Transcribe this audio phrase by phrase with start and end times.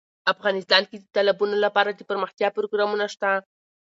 [0.33, 3.29] افغانستان کې د تالابونو لپاره دپرمختیا پروګرامونه شته.